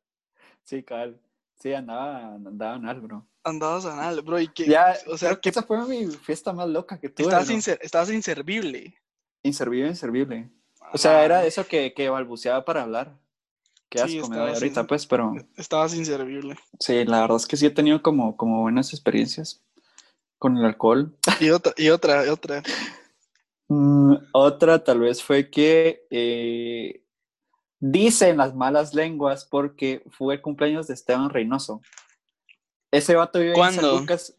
[0.63, 1.21] Sí, cabal.
[1.59, 3.25] Sí, andaba, andaba anal, bro.
[3.43, 6.99] Andabas anal, bro, y que, Ya, o sea, que esa fue mi fiesta más loca
[6.99, 7.27] que tuve.
[7.27, 8.99] estabas, inser- estabas inservible.
[9.43, 10.49] Inservible, inservible.
[10.91, 13.17] O sea, era eso que, que balbuceaba para hablar.
[13.91, 16.55] Sí, me doy estabas ahorita, in- pues, pero Estabas inservible.
[16.79, 19.61] sí, la verdad es que sí he tenido como, como buenas experiencias
[20.37, 21.15] con el alcohol.
[21.39, 22.63] Y otra, y otra, y otra.
[23.69, 27.03] Mm, otra tal vez fue que eh,
[27.81, 31.81] dicen las malas lenguas porque fue el cumpleaños de Esteban Reynoso.
[32.91, 33.83] Ese vato vive en San.
[33.99, 34.37] Lucas.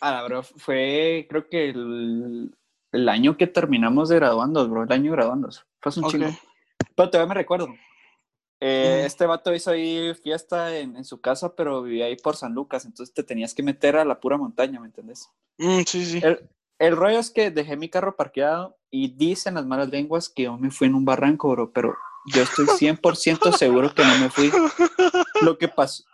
[0.00, 2.54] Ah, bro, fue creo que el,
[2.92, 5.66] el año que terminamos de graduandos, bro, el año de graduandos.
[5.80, 6.10] Fue un Ok.
[6.12, 6.30] chingo.
[6.94, 7.74] Pero todavía me recuerdo.
[8.60, 9.04] Eh.
[9.06, 12.84] Este vato hizo ahí fiesta en, en su casa, pero vivía ahí por San Lucas,
[12.84, 15.30] entonces te tenías que meter a la pura montaña, ¿me entendés?
[15.56, 16.20] Mm, sí, sí.
[16.22, 20.44] El, el rollo es que dejé mi carro parqueado y dicen las malas lenguas que
[20.44, 21.94] yo me fui en un barranco, bro, pero
[22.34, 24.50] yo estoy 100% seguro que no me fui.
[25.42, 26.04] Lo que pasó,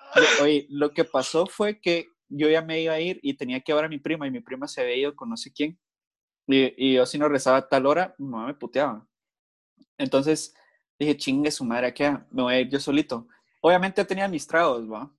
[0.43, 3.75] oye, lo que pasó fue que yo ya me iba a ir y tenía que
[3.75, 5.79] ver a mi prima y mi prima se había ido con no sé quién.
[6.47, 9.07] Y, y yo si no rezaba a tal hora, mi mamá me puteaba.
[9.99, 10.55] Entonces
[10.99, 12.11] dije, chingue su madre, ¿qué?
[12.31, 13.27] Me voy a ir yo solito.
[13.61, 15.11] Obviamente tenía mis tragos, ¿va?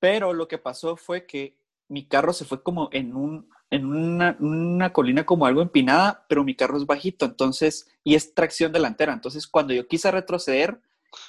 [0.00, 1.56] Pero lo que pasó fue que
[1.88, 6.42] mi carro se fue como en un en una, una colina como algo empinada, pero
[6.42, 9.12] mi carro es bajito, entonces, y es tracción delantera.
[9.12, 10.80] Entonces, cuando yo quise retroceder,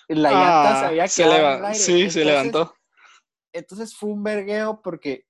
[0.08, 1.84] la llanta se Ah, había se quedado en leva- el aire.
[1.84, 2.76] Sí, se levantó.
[3.52, 5.26] Entonces fue un vergueo porque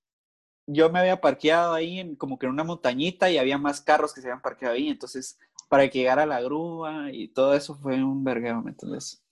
[0.67, 4.13] yo me había parqueado ahí en, como que en una montañita y había más carros
[4.13, 4.89] que se habían parqueado ahí.
[4.89, 9.23] Entonces, para que llegara la grúa y todo eso fue un vergueo, ¿me entiendes?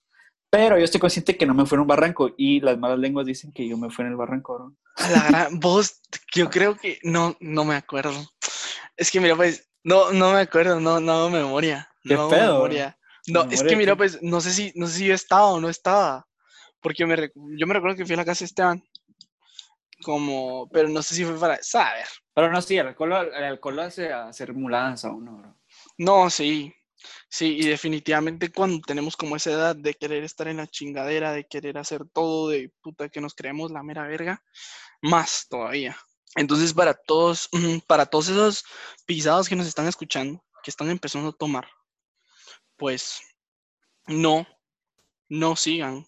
[0.49, 3.25] Pero yo estoy consciente que no me fue en un barranco y las malas lenguas
[3.25, 4.73] dicen que yo me fui en el barranco, bro.
[4.95, 6.01] A la gran, vos,
[6.33, 8.13] yo creo que no, no me acuerdo.
[8.95, 11.89] Es que mira, pues, no, no me acuerdo, no, no hago memoria.
[12.03, 12.53] Qué no pedo.
[12.53, 12.97] memoria.
[13.27, 15.47] No, es Memoria que de mira, pues, no sé si, no sé si yo estaba
[15.47, 16.25] o no estaba.
[16.81, 18.83] Porque me, yo me recuerdo que fui a la casa de Esteban.
[20.03, 22.05] Como, pero no sé si fue para saber.
[22.33, 25.56] Pero no, sí, el alcohol, el alcohol hace hacer muladas a uno, bro.
[25.97, 26.73] No, sí.
[27.29, 31.45] Sí, y definitivamente cuando tenemos como esa edad de querer estar en la chingadera, de
[31.45, 34.43] querer hacer todo, de puta que nos creemos la mera verga,
[35.01, 35.97] más todavía.
[36.35, 37.49] Entonces, para todos,
[37.87, 38.65] para todos esos
[39.05, 41.67] pisados que nos están escuchando, que están empezando a tomar,
[42.77, 43.19] pues
[44.07, 44.47] no,
[45.29, 46.05] no sigan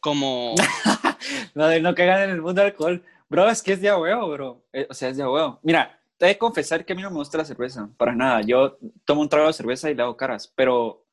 [0.00, 0.54] como
[1.54, 3.04] No, no caigan en el mundo del alcohol.
[3.28, 4.66] Bro, es que es de huevo, bro.
[4.72, 5.58] Eh, o sea, es de huevo.
[5.62, 7.88] Mira, he de confesar que a mí no me gusta la cerveza.
[7.96, 8.40] Para nada.
[8.42, 10.52] Yo tomo un trago de cerveza y le hago caras.
[10.54, 11.04] Pero,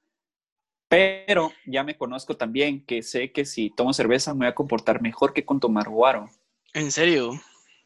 [0.87, 5.01] pero ya me conozco también que sé que si tomo cerveza me voy a comportar
[5.01, 6.29] mejor que con tomar guaro.
[6.73, 7.39] en serio.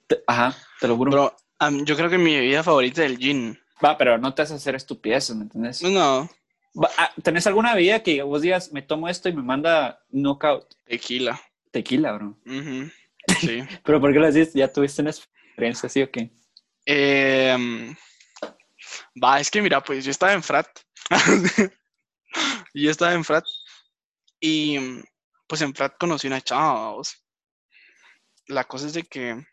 [0.07, 1.11] Te- Ajá, te lo juro.
[1.11, 3.59] Bro, am, yo creo que mi bebida favorita es el gin.
[3.83, 5.81] Va, pero no te haces hacer estupideces, ¿me entiendes?
[5.83, 6.29] No,
[6.77, 10.65] Va, ah, ¿Tenés alguna bebida que vos digas, me tomo esto y me manda knockout?
[10.85, 11.39] tequila.
[11.71, 12.37] Tequila, bro.
[12.45, 12.89] Ujú.
[13.39, 13.63] Sí.
[13.83, 14.53] ¿Pero por qué lo decís?
[14.53, 16.29] ¿Ya tuviste una experiencia así o qué?
[16.85, 17.95] Em,
[19.21, 20.67] va, es que mira, pues yo estaba en frat.
[22.73, 23.45] yo estaba en frat.
[24.39, 24.77] Y
[25.47, 27.25] pues en frat conocí una chava, vos.
[28.47, 29.43] La cosa es de que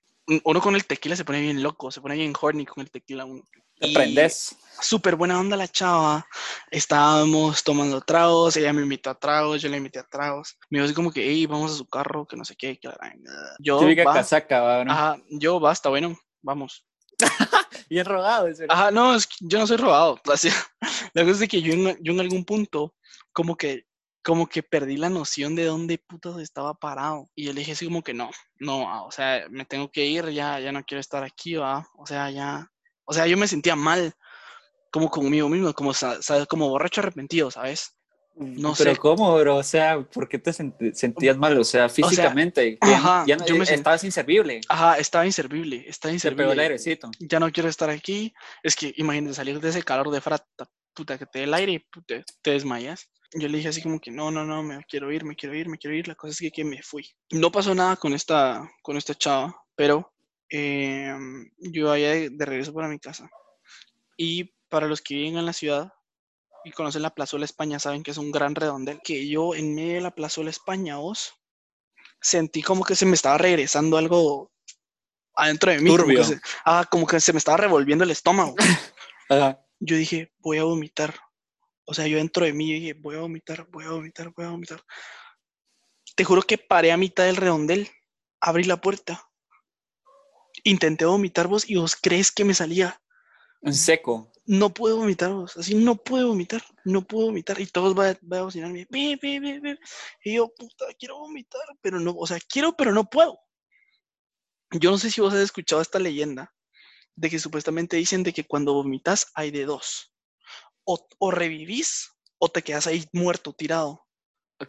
[0.44, 3.24] uno con el tequila se pone bien loco, se pone bien horny con el tequila
[3.24, 3.42] uno.
[3.78, 4.56] ¿Te prendes?
[4.80, 6.24] Súper buena onda la chava.
[6.70, 10.56] Estábamos tomando tragos, ella me invitó a tragos, yo le invité a tragos.
[10.70, 12.88] Me dijo así como que, hey, vamos a su carro, que no sé qué, que
[12.88, 12.96] la
[13.58, 14.84] Yo, va, casaca, ¿va?
[14.84, 14.92] ¿no?
[14.92, 16.86] ajá, yo, basta, bueno, vamos.
[17.90, 18.72] Bien rogado, en serio.
[18.72, 20.20] Ajá, no, yo no soy robado.
[20.32, 20.48] Así,
[21.14, 22.94] la cosa es que yo en, algún punto,
[23.32, 23.86] como que,
[24.22, 27.28] como que perdí la noción de dónde putas estaba parado.
[27.34, 28.30] Y yo le dije así como que no,
[28.60, 31.86] no, ah, o sea, me tengo que ir, ya, ya no quiero estar aquí, va.
[31.96, 32.70] O sea, ya,
[33.04, 34.14] o sea, yo me sentía mal,
[34.92, 37.96] como conmigo mismo, como, sa- sa- como borracho arrepentido, ¿sabes?
[38.36, 38.96] No Pero sé.
[38.98, 39.56] ¿cómo, bro?
[39.56, 41.58] O sea, ¿por qué te senti- sentías mal?
[41.58, 42.78] O sea, físicamente.
[42.82, 44.60] ya- ajá, ya no- yo me sent- estabas inservible.
[44.68, 46.62] Ajá, estaba inservible, estaba Se pegó el inservible.
[46.62, 47.10] airecito.
[47.20, 48.32] ya no quiero estar aquí.
[48.62, 51.72] Es que imagínate salir de ese calor de frata, puta, que te dé el aire
[51.72, 53.08] y puta, te desmayas.
[53.34, 55.66] Yo le dije así como que no, no, no, me quiero ir, me quiero ir,
[55.68, 56.06] me quiero ir.
[56.08, 57.06] La cosa es que, que me fui.
[57.30, 60.12] No pasó nada con esta, con esta chava, pero
[60.50, 63.28] em, yo vaya de, de regreso para mi casa.
[64.18, 65.90] Y para los que viven en la ciudad
[66.64, 69.00] y conocen la Plazuela España, saben que es un gran redondel.
[69.02, 71.34] Que yo en medio de la Plazuela España, vos,
[72.20, 74.50] sentí como que se me estaba regresando algo
[75.34, 75.90] adentro de mí.
[75.90, 76.24] Como que, Turbio.
[76.24, 78.54] se, ah, como que se me estaba revolviendo el estómago.
[79.28, 79.60] Ajá.
[79.80, 81.14] Yo dije, voy a vomitar.
[81.84, 84.44] O sea, yo dentro de mí yo dije, voy a vomitar, voy a vomitar, voy
[84.44, 84.82] a vomitar.
[86.14, 87.90] Te juro que paré a mitad del redondel,
[88.40, 89.28] abrí la puerta,
[90.62, 93.00] intenté vomitar vos y vos crees que me salía.
[93.62, 94.31] En seco.
[94.44, 97.60] No puedo vomitar vos, así no puedo vomitar, no puedo vomitar.
[97.60, 99.78] Y todos van va a bocinarme, "Ve, ve, ve, ve".
[100.24, 103.38] Y yo, puta, quiero vomitar, pero no, o sea, quiero, pero no puedo.
[104.72, 106.52] Yo no sé si vos has escuchado esta leyenda
[107.14, 110.12] de que supuestamente dicen de que cuando vomitas hay de dos.
[110.84, 114.06] O, o revivís o te quedas ahí muerto, tirado.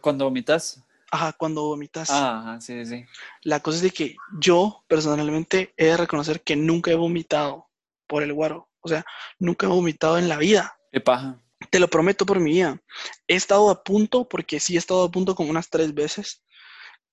[0.00, 0.84] Cuando vomitas.
[1.10, 2.10] Ajá, cuando vomitas.
[2.10, 3.04] Ah, ajá, sí, sí.
[3.42, 7.68] La cosa es de que yo personalmente he de reconocer que nunca he vomitado
[8.06, 8.68] por el guaro.
[8.84, 9.04] O sea,
[9.38, 10.76] nunca he vomitado en la vida.
[10.92, 11.40] Qué paja.
[11.70, 12.80] Te lo prometo por mi vida.
[13.26, 16.44] He estado a punto, porque sí he estado a punto como unas tres veces,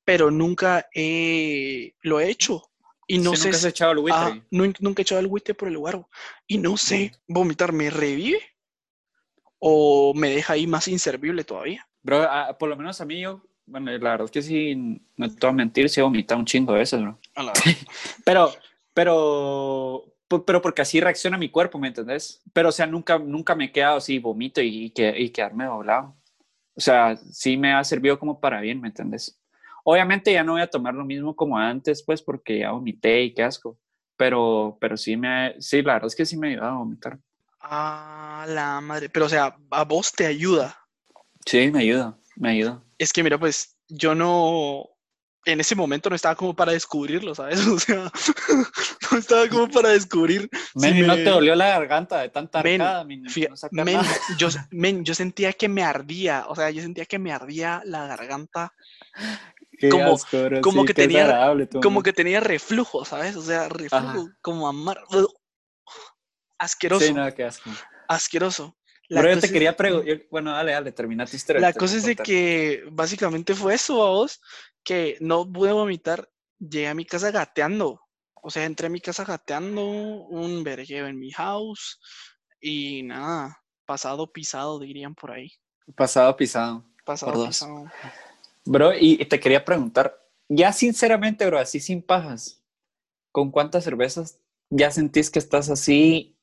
[0.03, 2.61] pero nunca he, lo he hecho.
[3.07, 4.19] Y no Sí, sé nunca has echado el buitre.
[4.21, 6.09] Ah, nun- nunca he echado el buitre por el guaro.
[6.47, 8.41] Y no sé, vomitar, ¿me revive?
[9.59, 11.87] ¿O me deja ahí más inservible todavía?
[12.03, 14.75] Bro, ah, por lo menos a mí yo, bueno, la verdad es que sí,
[15.15, 17.19] no te voy a mentir, sí he vomitado un chingo de veces, bro.
[17.35, 17.53] A la-
[18.25, 18.53] Pero,
[18.93, 20.10] pero,
[20.45, 22.41] pero porque así reacciona mi cuerpo, ¿me entendés?
[22.53, 25.65] Pero, o sea, nunca, nunca me he quedado así, vomito y, y, que- y quedarme
[25.65, 26.15] doblado.
[26.75, 29.39] O sea, sí me ha servido como para bien, ¿me entendés?
[29.83, 33.33] Obviamente ya no voy a tomar lo mismo como antes, pues, porque ya vomité y
[33.33, 33.77] qué asco.
[34.15, 37.19] Pero, pero sí me, sí, la verdad es que sí me ha ayudado a vomitar.
[37.59, 39.09] A la madre.
[39.09, 40.77] Pero, o sea, a vos te ayuda.
[41.45, 42.83] Sí, me ayuda, me ayuda.
[42.97, 44.87] Es que, mira, pues, yo no.
[45.45, 47.59] En ese momento no estaba como para descubrirlo, ¿sabes?
[47.67, 48.11] O sea,
[49.11, 50.49] no estaba como para descubrir.
[50.75, 53.23] Men, si ¿y no me- te dolió la garganta de tanta arcada, men?
[53.25, 54.07] Fí- No men, nada.
[54.37, 58.05] yo, men, yo sentía que me ardía, o sea, yo sentía que me ardía la
[58.07, 58.73] garganta,
[59.79, 61.51] Qué como- asco, bro, como sí, que tenía-
[61.81, 63.35] como que tenía reflujo, ¿sabes?
[63.35, 64.99] O sea, reflujo, como amar,
[66.57, 67.69] asqueroso, Sí, no, qué asco.
[68.07, 68.77] asqueroso.
[69.09, 71.59] La Pero yo te quería preguntar, bueno, dale, dale, termina tu historia.
[71.61, 74.39] La cosa es de que básicamente fue eso, a vos,
[74.83, 78.01] que no pude vomitar, llegué a mi casa gateando.
[78.43, 81.99] O sea, entré a mi casa gateando, un vergueo en mi house
[82.59, 85.51] y nada, pasado pisado, dirían por ahí.
[85.95, 86.85] Pasado pisado.
[87.05, 87.47] Pasado dos.
[87.47, 87.85] pisado.
[88.65, 90.15] Bro, y, te quería preguntar,
[90.47, 92.63] ya sinceramente, bro, así sin pajas,
[93.31, 94.39] ¿con cuántas cervezas
[94.69, 96.37] ya sentís que estás así,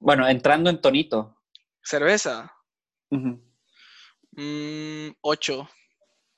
[0.00, 1.36] bueno, entrando en tonito?
[1.82, 2.52] Cerveza,
[3.10, 5.68] mm, ocho.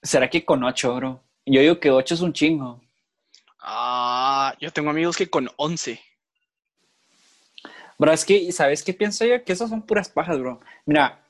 [0.03, 1.23] ¿Será que con ocho, bro?
[1.47, 2.81] Yo digo que ocho es un chingo.
[3.61, 6.01] Ah, yo tengo amigos que con once.
[7.99, 9.45] Bro, es que, ¿sabes qué pienso yo?
[9.45, 10.61] Que esas son puras pajas, bro.
[10.87, 11.23] Mira,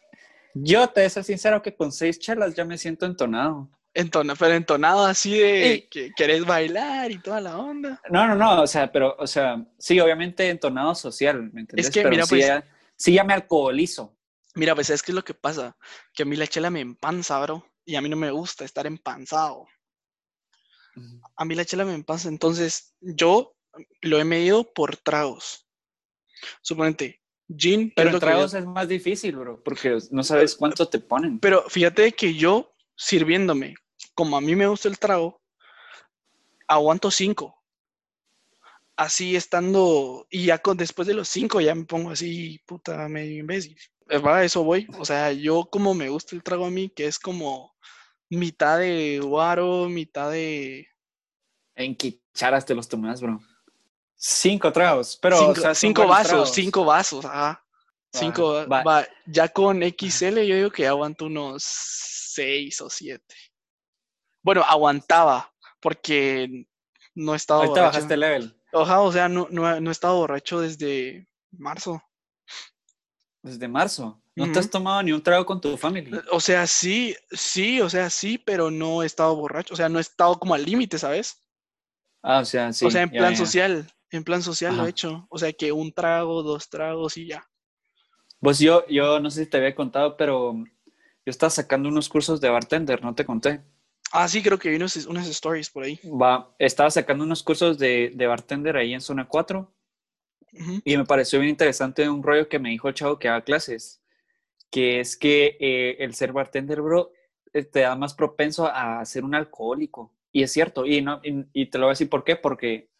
[0.55, 3.69] yo te voy a ser sincero que con seis chelas ya me siento entonado.
[3.93, 5.83] Entona, pero entonado así de Ey.
[5.89, 8.01] que querés bailar y toda la onda.
[8.09, 11.91] No, no, no, o sea, pero, o sea, sí, obviamente entonado social, ¿me entiendes?
[11.91, 14.15] que, pero mira, sí, pues- ya, sí ya me alcoholizo.
[14.55, 15.77] Mira, pues es que es lo que pasa,
[16.15, 18.87] que a mí la chela me empanza, bro, y a mí no me gusta estar
[18.87, 19.67] empanzado.
[21.37, 23.55] A mí la chela me empanza, entonces yo
[24.03, 25.67] lo he medido por tragos.
[26.63, 30.99] Suponente, gin, ¿qué Pero en tragos es más difícil, bro, porque no sabes cuánto te
[30.99, 31.39] ponen.
[31.39, 33.75] Pero fíjate que yo sirviéndome,
[34.15, 35.41] como a mí me gusta el trago,
[36.67, 37.57] aguanto cinco.
[38.97, 43.39] Así estando, y ya con, después de los cinco ya me pongo así, puta, medio
[43.39, 43.77] imbécil.
[44.11, 44.87] Eh, Va, a eso voy.
[44.99, 47.75] O sea, yo como me gusta el trago a mí, que es como
[48.29, 50.89] mitad de guaro, mitad de...
[51.77, 53.41] ¿En qué charas te los tomas, bro?
[54.17, 55.37] Cinco tragos, pero...
[55.39, 56.51] cinco, o sea, son cinco buenos vasos, tragos.
[56.55, 57.65] cinco vasos, ajá.
[58.13, 58.83] Cinco, Va, va.
[58.83, 59.07] va.
[59.27, 63.35] Ya con XL yo digo que aguanto unos seis o siete.
[64.43, 66.67] Bueno, aguantaba, porque
[67.15, 67.95] no he estado Ahorita borracho.
[67.95, 68.63] bajaste el level.
[68.73, 72.03] Ajá, o sea, no, no, no he estado borracho desde marzo.
[73.43, 74.21] Desde marzo.
[74.37, 76.23] No te has tomado ni un trago con tu familia.
[76.31, 79.75] O sea, sí, sí, o sea, sí, pero no he estado borracho.
[79.75, 81.39] O sea, no he estado como al límite, ¿sabes?
[82.23, 82.87] Ah, o sea, sí.
[82.87, 83.37] o sea, en plan ya.
[83.37, 83.93] social.
[84.11, 85.27] En plan social lo he hecho.
[85.31, 87.47] O sea, que un trago, dos tragos y ya.
[88.41, 90.65] Pues yo, yo no sé si te había contado, pero yo
[91.27, 93.63] estaba sacando unos cursos de bartender, no te conté.
[94.13, 96.01] Ah, sí, creo que vi unos- unas stories por ahí.
[96.05, 99.73] Va, estaba sacando unos cursos de, de bartender ahí en zona 4
[100.85, 104.01] Y me pareció bien interesante un rollo que me dijo el chavo que daba clases,
[104.71, 107.13] que es que eh, el ser bartender, bro,
[107.53, 110.13] eh, te da más propenso a ser un alcohólico.
[110.33, 112.91] Y es cierto, y, no, y, y te lo voy a decir por qué, porque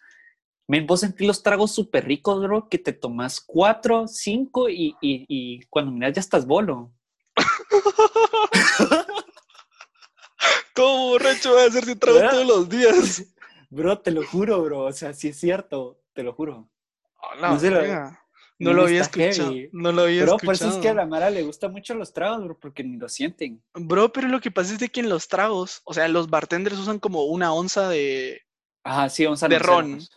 [0.67, 5.25] men, vos sentís los tragos súper ricos, bro, que te tomas cuatro, cinco y, y,
[5.29, 6.93] y cuando miras ya estás bolo.
[10.75, 12.31] ¿Cómo borracho va a hacerse trago ¿Verdad?
[12.31, 13.25] todos los días?
[13.69, 16.69] Bro, te lo juro, bro, o sea, sí es cierto, te lo juro.
[17.23, 17.83] A la No sé, lo-.
[18.63, 19.53] No no había escuchado.
[19.53, 19.71] heavy.
[19.73, 20.77] No lo había Bro, por eso escuchado.
[20.77, 23.63] es que a la Mara le gustan mucho los tragos, bro, porque ni lo sienten.
[23.73, 26.77] Bro, pero lo que pasa es de que en los tragos, o sea, los bartenders
[26.79, 28.43] usan como una onza de,
[28.85, 29.93] Ajá, sí, vamos a De ron.
[29.97, 30.11] pues.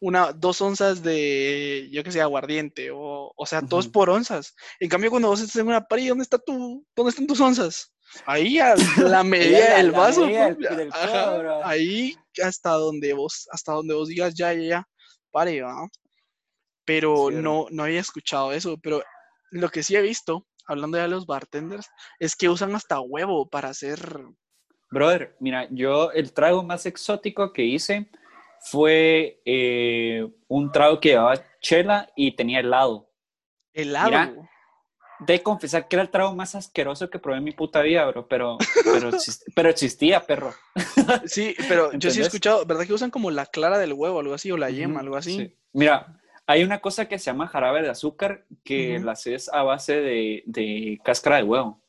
[0.00, 3.92] una, dos onzas de, yo que sé, aguardiente, o, o sea, todos Ujú.
[3.92, 4.54] por onzas.
[4.80, 7.92] En cambio, cuando vos estás en una party, ¿dónde está tu, dónde están tus onzas?
[8.24, 8.74] Ahí a
[9.20, 14.08] la medida del vaso, del- pues, del ajá, ahí hasta donde vos, hasta donde vos
[14.08, 14.88] digas ya, ya, ya,
[15.30, 15.88] pare, ¿va?
[16.84, 19.02] Pero Sí, no, no había escuchado eso, pero
[19.50, 23.48] lo que sí he visto, hablando ya de los bartenders, es que usan hasta huevo
[23.48, 24.00] para hacer
[24.92, 28.10] Brother, mira, yo el trago más exótico que hice
[28.60, 33.08] fue eh, un trago que llevaba chela y tenía helado.
[33.72, 34.46] helado.
[35.20, 38.28] De confesar que era el trago más asqueroso que probé en mi puta vida, bro,
[38.28, 39.10] pero, pero,
[39.56, 40.52] pero existía, perro.
[41.24, 44.34] Sí, pero yo sí he escuchado, ¿verdad que usan como la clara del huevo, algo
[44.34, 45.36] así, o la yema, algo así?
[45.36, 45.56] sí.
[45.72, 46.20] Mira,
[46.52, 50.42] hay una cosa que se llama jarabe de azúcar que la haces a base de,
[50.44, 51.82] de cáscara de huevo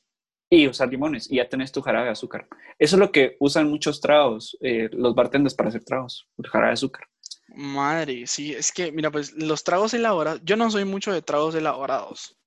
[0.50, 2.48] y usar limones y ya tenés tu jarabe de azúcar.
[2.80, 6.70] Eso es lo que usan muchos tragos, eh, los bartenders para hacer tragos, el jarabe
[6.70, 7.08] de azúcar.
[7.50, 11.56] Madre, sí, es que, mira, pues los tragos elaborados, yo no soy mucho de tragos
[11.56, 12.38] elaborados,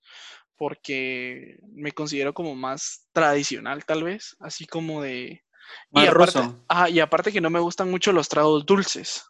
[0.57, 5.43] porque me considero como más tradicional, tal vez, así como de...
[5.91, 6.65] Más y aparte, ruso.
[6.69, 9.25] ajá, y aparte que no me gustan mucho los tragos dulces.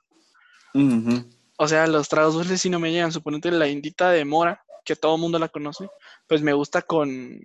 [1.58, 3.12] O sea, los tragos dulces sí no me llegan.
[3.12, 5.88] Suponete la indita de mora, que todo el mundo la conoce,
[6.26, 7.40] pues me gusta con,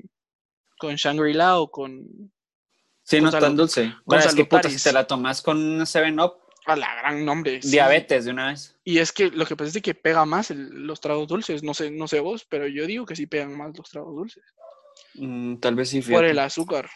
[0.78, 2.32] con Shangri-La o con...
[3.04, 3.94] Sí, Con no tan dulce.
[4.06, 6.34] Bueno, es que puta, si te la tomas con un 7-Up,
[6.66, 7.60] A la gran nombre.
[7.62, 7.72] sí.
[7.72, 8.78] diabetes de una vez.
[8.84, 11.64] Y es que lo que pasa es de que pega más el- los tragos dulces.
[11.64, 14.44] No sé, no sé vos, pero yo digo que sí pegan más los tragos dulces.
[15.16, 16.90] Mm, tal vez sí, Por el azúcar.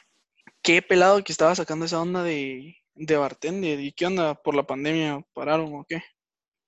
[0.61, 3.79] Qué pelado que estaba sacando esa onda de, de bartender.
[3.79, 4.35] ¿Y qué onda?
[4.35, 6.03] ¿Por la pandemia pararon o qué?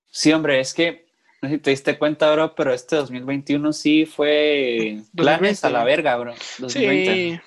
[0.10, 1.08] Sí, hombre, es que,
[1.42, 5.80] no sé si te diste cuenta, bro, pero este 2021 sí fue planes a la
[5.80, 5.86] 2020.
[5.86, 6.34] verga, bro.
[6.60, 7.42] 2020.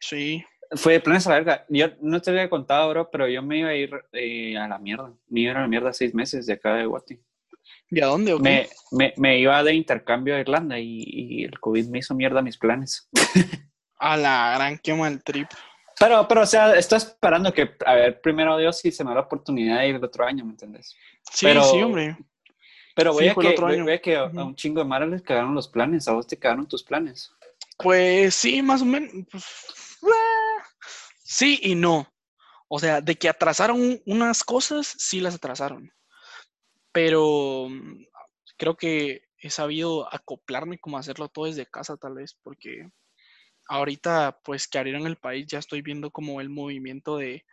[0.00, 0.44] Sí, sí.
[0.76, 1.66] Fue planes a la verga.
[1.68, 4.78] Yo no te había contado, bro, pero yo me iba a ir eh, a la
[4.78, 5.12] mierda.
[5.28, 7.20] Me iba a ir a la mierda seis meses de acá de Guati.
[7.90, 8.42] ¿Y a dónde o qué?
[8.42, 12.42] Me, me, me iba de intercambio a Irlanda y, y el COVID me hizo mierda
[12.42, 13.08] mis planes.
[13.96, 15.48] A la gran qué mal trip.
[15.98, 19.16] Pero, pero, o sea, estoy esperando que, a ver, primero Dios, si se me da
[19.16, 20.96] la oportunidad de ir el otro año, ¿me entiendes?
[21.32, 22.16] Sí, Pero- sí, hombre.
[22.96, 23.84] Pero voy Sí, a que, otro voy- año.
[23.84, 24.40] voy a, que a, Ujú.
[24.40, 26.06] a un chingo de maras les cagaron los planes.
[26.06, 27.32] A vos te cagaron tus planes.
[27.78, 29.10] Pues sí, más o menos.
[29.32, 29.44] pues,
[30.04, 30.62] ah,
[31.24, 32.06] sí y no.
[32.68, 35.92] O sea, de que atrasaron unas cosas, sí las atrasaron.
[36.92, 38.04] Pero mm,
[38.56, 42.88] creo que he sabido acoplarme como hacerlo todo desde casa, tal vez, porque
[43.68, 47.44] ahorita, pues que abrieron el país, ya estoy viendo como el movimiento de,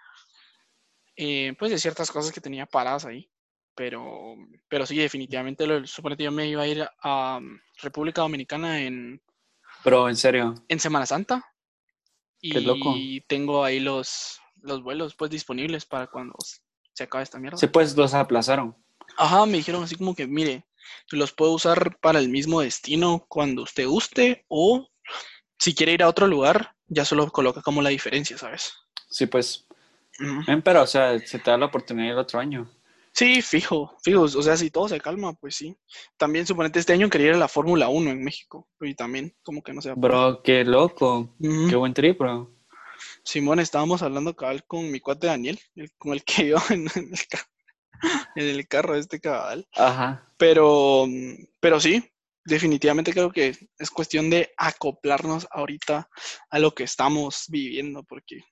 [1.15, 3.29] eh, pues de ciertas cosas que tenía paradas ahí.
[3.75, 4.35] Pero,
[4.67, 9.21] pero sí, definitivamente, lo, suponete yo me iba a ir a um, República Dominicana en
[9.83, 10.55] Pero, en serio.
[10.67, 11.45] en Semana Santa.
[12.41, 12.95] Y Qué loco.
[13.27, 16.35] tengo ahí los, los vuelos pues disponibles para cuando
[16.93, 17.57] se acabe esta mierda.
[17.57, 18.75] Sí, pues los aplazaron.
[19.17, 20.65] Ajá, me dijeron así como que, mire,
[21.11, 24.90] los puedo usar para el mismo destino cuando usted guste o
[25.61, 28.73] si quiere ir a otro lugar, ya solo coloca como la diferencia, ¿sabes?
[29.11, 29.67] Sí, pues.
[30.63, 32.67] Pero, o sea, se te da la oportunidad el otro año.
[33.13, 34.21] Sí, fijo, fijo.
[34.21, 35.77] O sea, si todo se calma, pues sí.
[36.17, 38.67] También suponete este año quería ir a la Fórmula 1 en México.
[38.79, 41.35] Y también, como que no se Bro, qué loco.
[41.39, 42.49] Qué buen trip, bro.
[43.23, 47.13] Simón, estábamos hablando cabal con mi cuate Daniel, el- con el que iba en, el
[48.35, 49.67] en el carro este cabal.
[49.75, 50.27] Ajá.
[50.37, 51.05] Pero,
[51.59, 52.10] pero sí,
[52.45, 56.09] definitivamente creo que es cuestión de acoplarnos ahorita
[56.49, 58.43] a lo que estamos viviendo, porque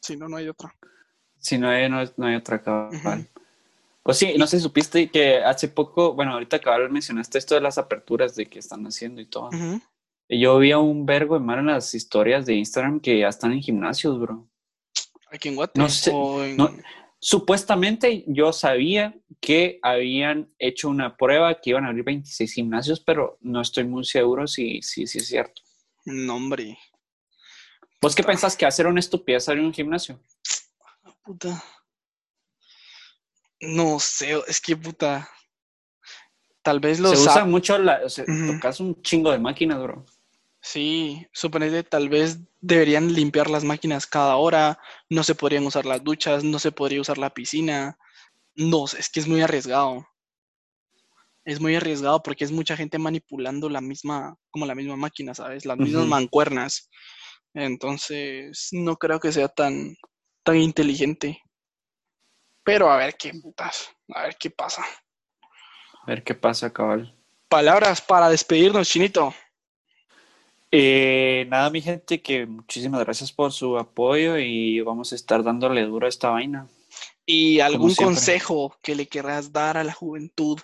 [0.00, 0.74] si no, no hay otra.
[1.38, 2.94] Si no hay, no, no hay otra cabal.
[3.20, 3.40] Ujú.
[4.02, 7.76] Pues sí, no sé supiste que hace poco, bueno, ahorita cabal mencionaste esto de las
[7.78, 9.50] aperturas de que están haciendo y todo.
[10.28, 13.28] Y Yo vi a un vergo de mar en las historias de Instagram que ya
[13.28, 14.48] están en gimnasios, bro.
[15.30, 15.78] Aquí en Guate.
[15.78, 16.74] No sé, o en- no-
[17.22, 23.36] Supuestamente yo sabía que habían hecho una prueba que iban a abrir 26 gimnasios, pero
[23.42, 25.60] no estoy muy seguro si, si, si es cierto.
[26.06, 26.78] No, hombre.
[28.00, 30.18] ¿Vos qué pensás que hacer una estupidez abrir un gimnasio?
[31.22, 31.62] Puta.
[33.60, 35.28] No sé, es que puta.
[36.62, 40.06] Tal vez los Se usa mucho, la, o sea, tocas un chingo de máquinas, bro.
[40.62, 46.04] Sí, suponete, tal vez deberían limpiar las máquinas cada hora, no se podrían usar las
[46.04, 47.98] duchas, no se podría usar la piscina.
[48.54, 50.06] No, es que es muy arriesgado.
[51.44, 55.64] Es muy arriesgado porque es mucha gente manipulando la misma, como la misma máquina, ¿sabes?
[55.64, 56.90] Las mismas mancuernas.
[57.54, 59.96] Entonces, no creo que sea tan,
[60.42, 61.40] tan inteligente.
[62.62, 64.84] Pero a ver qué putas, a ver qué pasa.
[66.02, 67.16] A ver qué pasa, cabal.
[67.48, 69.34] Palabras para despedirnos, Chinito.
[70.72, 75.82] Eh, nada, mi gente, que muchísimas gracias por su apoyo y vamos a estar dándole
[75.82, 76.68] duro a esta vaina.
[77.26, 80.58] Y algún consejo que le querrás dar a la juventud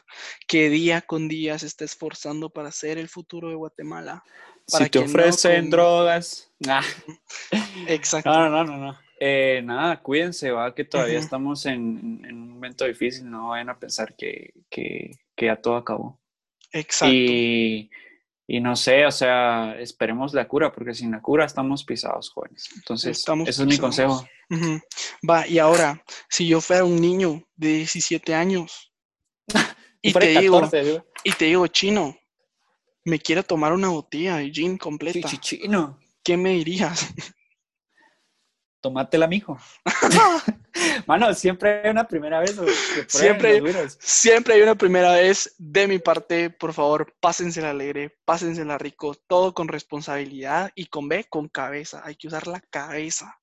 [0.49, 4.25] que día con día se está esforzando para ser el futuro de Guatemala.
[4.71, 6.53] Para si te no ofrecen drogas.
[6.67, 6.83] Ah,
[7.87, 8.31] Exacto.
[8.31, 8.99] no, no, no, no.
[9.19, 13.79] Eh, nada, cuídense, va, que todavía estamos en, en un momento difícil, no vayan a
[13.79, 16.21] pensar que, que, que ya todo acabó.
[16.73, 17.15] Exacto.
[17.15, 17.91] Y,
[18.49, 22.69] y no sé, o sea, esperemos la cura, porque sin la cura estamos pisados, jóvenes.
[22.77, 24.27] Entonces, Estamos ese es mi consejo.
[25.29, 28.93] Va, y ahora, si yo fuera un niño de 17 años
[30.03, 31.07] y te digo, 14, digo.
[31.25, 32.17] y te digo, chino,
[33.05, 37.07] me quiero tomar una botella de gin completa, Chichichino, ¿qué me dirías?
[38.87, 39.59] tomátela, mijo.
[41.07, 42.57] Mano, siempre hay una primera vez.
[43.09, 43.61] Siempre-.
[43.99, 49.55] Siempre hay una primera vez de mi parte, por favor, pásensela alegre, pásensela rico, todo
[49.55, 52.01] con responsabilidad y con B, con cabeza.
[52.05, 53.37] Hay que usar la cabeza.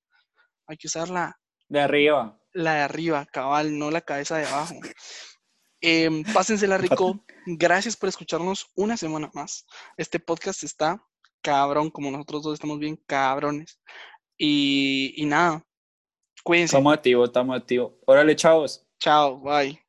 [0.65, 1.37] Hay que usar la,
[1.67, 2.39] De arriba.
[2.53, 4.75] la de arriba, cabal, no la cabeza de abajo.
[5.81, 7.25] Em, pásensela rico.
[7.45, 9.65] Gracias por escucharnos una semana más.
[9.97, 11.03] Este podcast está
[11.41, 13.79] cabrón, como nosotros dos estamos bien cabrones.
[14.37, 15.63] Y, y nada,
[16.43, 16.75] cuídense.
[16.75, 17.93] Estamos activos, estamos activos.
[18.05, 18.85] Órale, chavos.
[18.99, 19.82] Chao, bye.